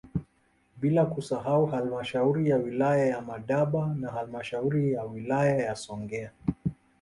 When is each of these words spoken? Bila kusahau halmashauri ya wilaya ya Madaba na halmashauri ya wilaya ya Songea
Bila 0.81 1.05
kusahau 1.05 1.65
halmashauri 1.65 2.49
ya 2.49 2.57
wilaya 2.57 3.05
ya 3.05 3.21
Madaba 3.21 3.95
na 3.99 4.11
halmashauri 4.11 4.93
ya 4.93 5.03
wilaya 5.05 5.57
ya 5.65 5.75
Songea 5.75 6.31